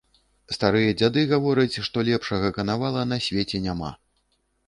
Старыя 0.55 0.93
дзяды 1.01 1.25
гавораць, 1.33 1.81
што 1.89 2.05
лепшага 2.09 2.49
канавала 2.57 3.01
на 3.13 3.19
свеце 3.29 3.57
няма. 3.67 3.93